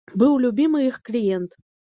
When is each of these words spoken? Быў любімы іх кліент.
Быў 0.21 0.37
любімы 0.45 0.81
іх 0.87 0.97
кліент. 1.11 1.57